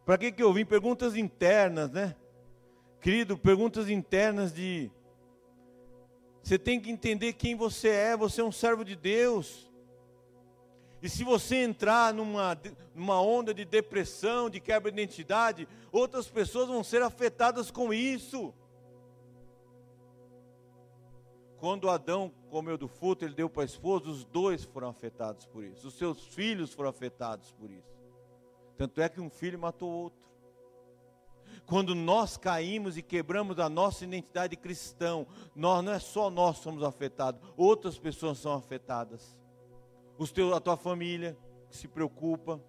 [0.04, 0.64] Para que, que eu vim?
[0.64, 2.14] Perguntas internas, né?
[3.00, 4.90] Querido, perguntas internas de.
[6.42, 9.70] Você tem que entender quem você é, você é um servo de Deus.
[11.02, 12.58] E se você entrar numa,
[12.94, 18.54] numa onda de depressão, de quebra de identidade, outras pessoas vão ser afetadas com isso.
[21.58, 25.64] Quando Adão comeu do fruto, ele deu para a esposa, os dois foram afetados por
[25.64, 25.88] isso.
[25.88, 27.96] Os seus filhos foram afetados por isso.
[28.76, 30.26] Tanto é que um filho matou outro.
[31.64, 35.24] Quando nós caímos e quebramos a nossa identidade cristã,
[35.54, 39.36] nós não é só nós somos afetados, outras pessoas são afetadas.
[40.18, 41.36] Os teus, a tua família
[41.68, 42.60] que se preocupa,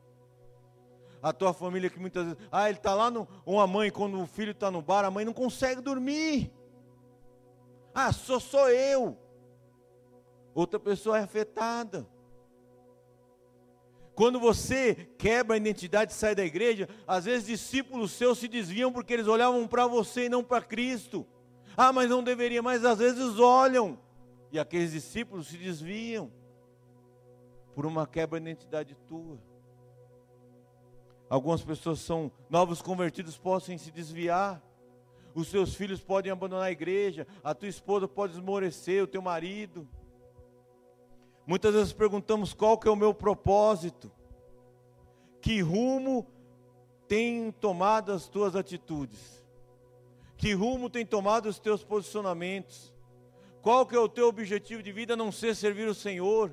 [1.22, 4.28] a tua família que muitas vezes, ah, ele está lá no, uma mãe quando o
[4.28, 6.52] filho está no bar, a mãe não consegue dormir.
[7.94, 9.18] Ah, sou só eu.
[10.54, 12.08] Outra pessoa é afetada.
[14.14, 18.92] Quando você quebra a identidade e sai da igreja, às vezes discípulos seus se desviam
[18.92, 21.26] porque eles olhavam para você e não para Cristo.
[21.76, 24.00] Ah, mas não deveria, mas às vezes olham.
[24.52, 26.32] E aqueles discípulos se desviam
[27.78, 29.38] por uma quebra de identidade tua.
[31.30, 34.60] Algumas pessoas são novos convertidos, podem se desviar.
[35.36, 39.88] Os seus filhos podem abandonar a igreja, a tua esposa pode esmorecer, o teu marido.
[41.46, 44.12] Muitas vezes perguntamos qual que é o meu propósito.
[45.40, 46.26] Que rumo
[47.08, 49.46] tem tomado as tuas atitudes?
[50.36, 52.92] Que rumo tem tomado os teus posicionamentos?
[53.62, 56.52] Qual que é o teu objetivo de vida a não ser servir o Senhor?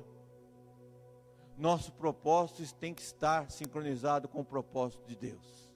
[1.57, 5.71] Nosso propósito tem que estar sincronizado com o propósito de Deus.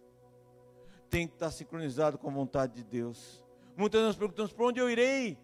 [1.10, 3.44] Tem que estar sincronizado com a vontade de Deus.
[3.78, 5.38] Muitas vezes nós perguntamos: para onde eu irei?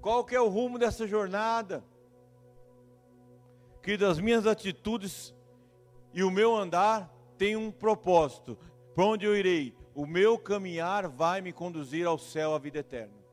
[0.00, 1.82] Qual que é o rumo dessa jornada?
[3.82, 5.34] Que das minhas atitudes
[6.12, 8.56] e o meu andar tem um propósito.
[8.94, 9.74] Para onde eu irei?
[9.94, 13.23] O meu caminhar vai me conduzir ao céu, à vida eterna.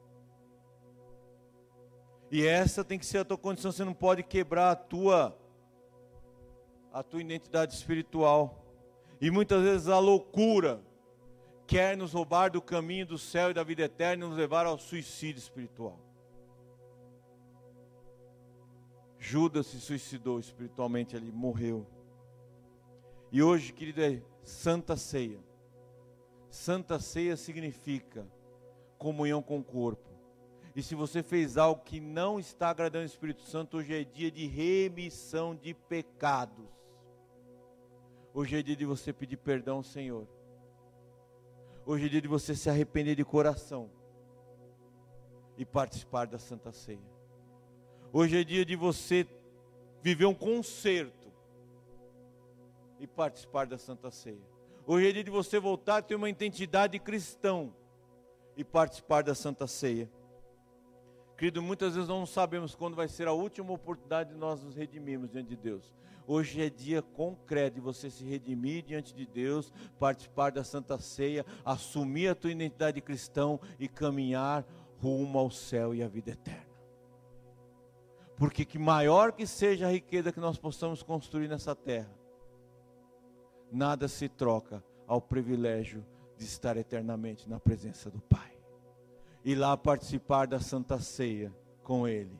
[2.31, 5.37] E essa tem que ser a tua condição, você não pode quebrar a tua
[6.93, 8.65] a tua identidade espiritual.
[9.19, 10.81] E muitas vezes a loucura
[11.67, 14.77] quer nos roubar do caminho do céu e da vida eterna e nos levar ao
[14.77, 15.99] suicídio espiritual.
[19.17, 21.85] Judas se suicidou espiritualmente, ele morreu.
[23.31, 25.39] E hoje, querido, é Santa Ceia.
[26.49, 28.27] Santa Ceia significa
[28.97, 30.10] comunhão com o corpo.
[30.75, 34.31] E se você fez algo que não está agradando o Espírito Santo, hoje é dia
[34.31, 36.65] de remissão de pecados.
[38.33, 40.25] Hoje é dia de você pedir perdão ao Senhor.
[41.85, 43.89] Hoje é dia de você se arrepender de coração
[45.57, 47.11] e participar da Santa Ceia.
[48.13, 49.27] Hoje é dia de você
[50.01, 51.31] viver um concerto
[52.97, 54.41] e participar da Santa Ceia.
[54.87, 57.75] Hoje é dia de você voltar a ter uma identidade cristão
[58.55, 60.09] e participar da Santa Ceia.
[61.41, 65.31] Querido, muitas vezes não sabemos quando vai ser a última oportunidade de nós nos redimirmos
[65.31, 65.91] diante de Deus.
[66.27, 71.43] Hoje é dia concreto de você se redimir diante de Deus, participar da Santa Ceia,
[71.65, 74.63] assumir a tua identidade cristão e caminhar
[75.01, 76.69] rumo ao céu e à vida eterna.
[78.37, 82.15] Porque que maior que seja a riqueza que nós possamos construir nessa terra,
[83.71, 86.05] nada se troca ao privilégio
[86.37, 88.50] de estar eternamente na presença do Pai.
[89.43, 92.39] E lá participar da Santa Ceia com Ele.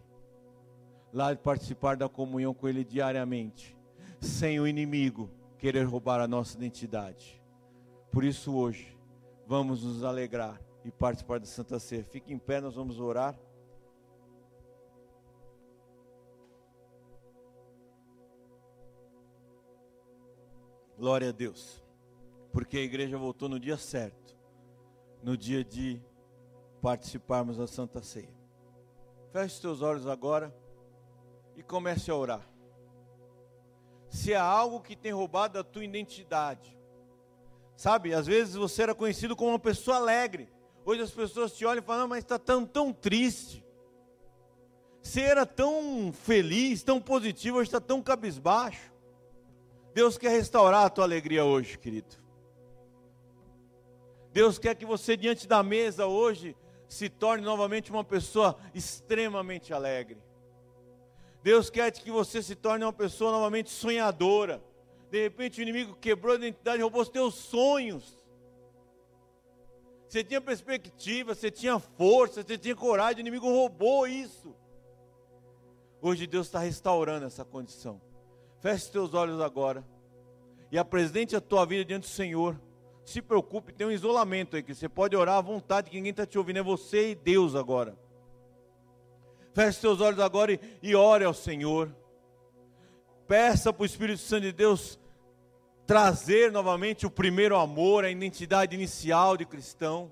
[1.11, 3.77] Lá participar da comunhão com Ele diariamente,
[4.19, 7.41] sem o inimigo querer roubar a nossa identidade.
[8.11, 8.97] Por isso hoje,
[9.47, 12.03] vamos nos alegrar e participar da Santa Ceia.
[12.03, 13.37] Fique em pé, nós vamos orar.
[20.97, 21.83] Glória a Deus.
[22.51, 24.37] Porque a igreja voltou no dia certo,
[25.23, 26.01] no dia de
[26.81, 28.33] participarmos da Santa Ceia.
[29.31, 30.53] Feche os teus olhos agora
[31.55, 32.47] e comece a orar.
[34.09, 36.77] Se há algo que tem roubado a tua identidade,
[37.77, 40.49] sabe, às vezes você era conhecido como uma pessoa alegre,
[40.83, 43.63] hoje as pessoas te olham e falam, ah, mas está tão, tão triste.
[45.01, 48.91] Você era tão feliz, tão positivo, hoje está tão cabisbaixo.
[49.93, 52.21] Deus quer restaurar a tua alegria hoje, querido.
[54.31, 56.55] Deus quer que você, diante da mesa hoje,
[56.91, 60.21] se torne novamente uma pessoa extremamente alegre.
[61.41, 64.61] Deus quer que você se torne uma pessoa novamente sonhadora.
[65.09, 68.21] De repente o inimigo quebrou a identidade, roubou os teus sonhos.
[70.05, 74.53] Você tinha perspectiva, você tinha força, você tinha coragem, o inimigo roubou isso.
[76.01, 78.01] Hoje Deus está restaurando essa condição.
[78.59, 79.87] Feche teus olhos agora
[80.69, 82.59] e apresente a tua vida diante do Senhor.
[83.05, 86.25] Se preocupe, tem um isolamento aí que você pode orar à vontade, que ninguém está
[86.25, 87.97] te ouvindo, é você e Deus agora.
[89.53, 91.93] Feche teus olhos agora e, e ore ao Senhor.
[93.27, 94.99] Peça para o Espírito Santo de Deus
[95.85, 100.11] trazer novamente o primeiro amor, a identidade inicial de cristão.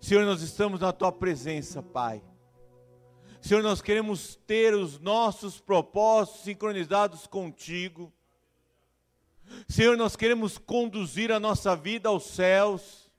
[0.00, 2.22] Senhor, nós estamos na tua presença, Pai.
[3.40, 8.12] Senhor, nós queremos ter os nossos propósitos sincronizados contigo.
[9.68, 13.10] Senhor, nós queremos conduzir a nossa vida aos céus.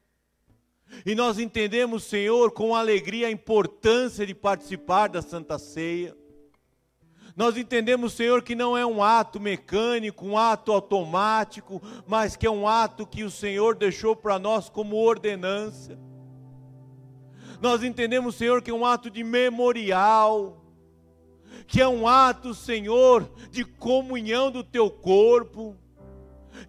[1.05, 6.15] E nós entendemos, Senhor, com alegria a importância de participar da Santa Ceia.
[7.35, 12.51] Nós entendemos, Senhor, que não é um ato mecânico, um ato automático, mas que é
[12.51, 15.97] um ato que o Senhor deixou para nós como ordenança.
[17.61, 20.65] Nós entendemos, Senhor, que é um ato de memorial,
[21.67, 25.77] que é um ato, Senhor, de comunhão do teu corpo,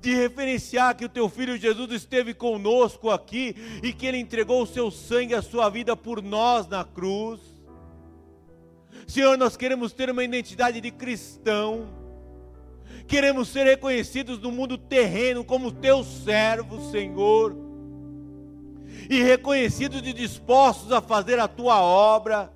[0.00, 4.66] de referenciar que o teu filho Jesus esteve conosco aqui e que ele entregou o
[4.66, 7.40] seu sangue, a sua vida por nós na cruz.
[9.06, 11.88] Senhor, nós queremos ter uma identidade de cristão.
[13.06, 17.56] Queremos ser reconhecidos no mundo terreno como teus servos, Senhor.
[19.08, 22.52] E reconhecidos e dispostos a fazer a tua obra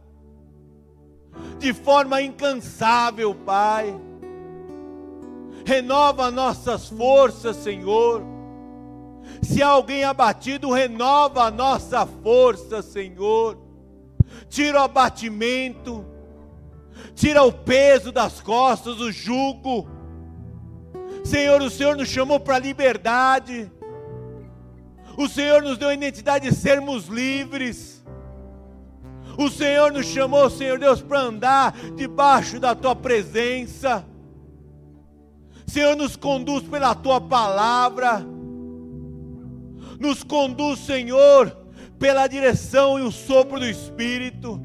[1.58, 3.94] de forma incansável, Pai.
[5.64, 8.22] Renova nossas forças, Senhor.
[9.42, 13.58] Se alguém abatido, renova a nossa força, Senhor.
[14.48, 16.04] Tira o abatimento,
[17.14, 19.88] tira o peso das costas, o jugo.
[21.24, 23.70] Senhor, o Senhor nos chamou para a liberdade.
[25.16, 28.04] O Senhor nos deu a identidade de sermos livres.
[29.38, 34.04] O Senhor nos chamou, Senhor Deus, para andar debaixo da tua presença.
[35.74, 38.24] Senhor, nos conduz pela tua palavra.
[39.98, 41.50] Nos conduz, Senhor,
[41.98, 44.62] pela direção e o sopro do Espírito.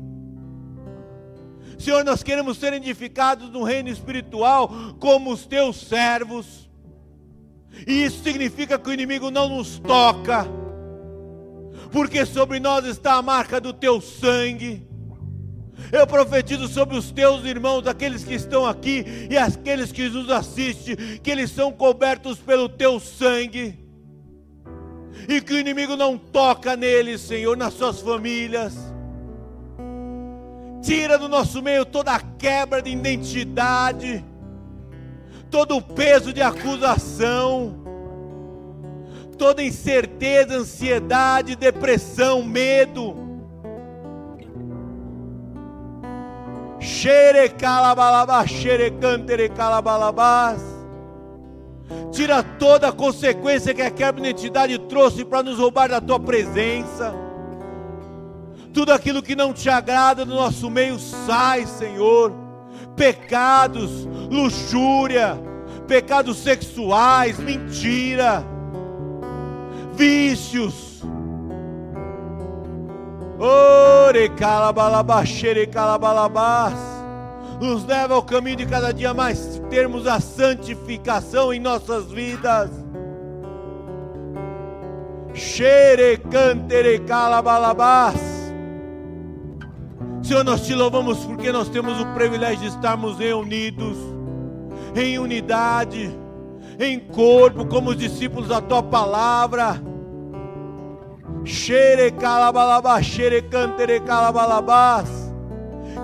[1.79, 6.69] Senhor, nós queremos ser edificados no reino espiritual como os teus servos.
[7.87, 10.47] E isso significa que o inimigo não nos toca
[11.91, 14.87] porque sobre nós está a marca do teu sangue.
[15.91, 20.95] Eu profetizo sobre os teus irmãos, aqueles que estão aqui e aqueles que nos assistem,
[21.21, 23.77] que eles são cobertos pelo teu sangue.
[25.27, 28.75] E que o inimigo não toca neles, Senhor, nas suas famílias.
[30.81, 34.23] Tira do nosso meio toda a quebra de identidade,
[35.51, 37.79] todo o peso de acusação
[39.39, 43.28] toda incerteza, ansiedade, depressão, medo.
[52.11, 56.19] Tira toda a consequência que a quebra de identidade trouxe para nos roubar da tua
[56.19, 57.13] presença.
[58.73, 62.31] Tudo aquilo que não te agrada do nosso meio sai, Senhor.
[62.95, 65.39] Pecados, luxúria,
[65.87, 68.45] pecados sexuais, mentira
[69.99, 70.88] vícios.
[73.39, 76.73] Ore calabalabaxere calabalabás.
[77.61, 82.69] Nos leva ao caminho de cada dia mais termos a santificação em nossas vidas.
[85.33, 88.19] Xere cantere calabalabás.
[90.21, 93.97] Senhor, nós te louvamos porque nós temos o privilégio de estarmos reunidos
[94.95, 96.11] em unidade
[96.79, 99.88] em corpo, como os discípulos da tua palavra.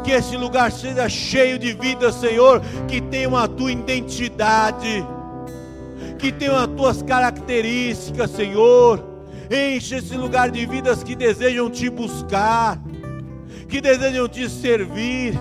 [0.03, 5.05] Que esse lugar seja cheio de vida, Senhor, que tenha a tua identidade,
[6.19, 9.03] que tenha as tuas características, Senhor.
[9.49, 12.79] Enche esse lugar de vidas que desejam te buscar,
[13.67, 15.39] que desejam te servir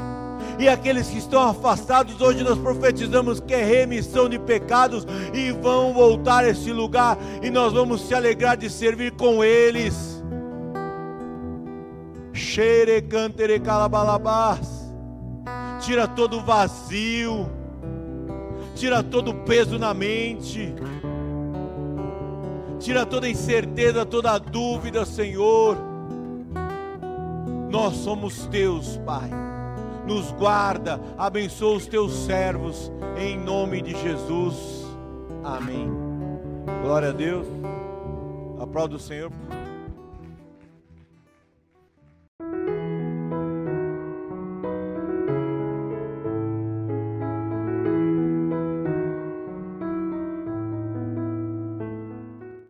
[0.59, 5.93] e aqueles que estão afastados, hoje nós profetizamos que é remissão de pecados e vão
[5.93, 10.23] voltar a esse lugar e nós vamos se alegrar de servir com eles.
[12.33, 13.03] Xere
[13.63, 14.85] calabalabás.
[15.81, 17.51] Tira todo o vazio.
[18.75, 20.75] Tira todo o peso na mente.
[22.79, 25.77] Tira toda a incerteza, toda a dúvida, Senhor.
[27.71, 29.54] Nós somos teus, Pai
[30.07, 34.85] nos guarda, abençoa os teus servos, em nome de Jesus.
[35.43, 35.91] Amém.
[36.83, 37.47] Glória a Deus.
[38.61, 39.31] Aplauda o Senhor.